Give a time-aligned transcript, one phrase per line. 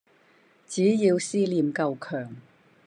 [0.67, 2.35] 只要思念夠强